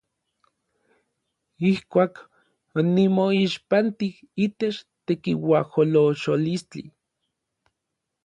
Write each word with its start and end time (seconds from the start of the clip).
Ijkuak 1.69 2.13
onimoixpantij 2.79 4.15
itech 4.45 4.77
tekiuajolocholistli. 5.05 6.85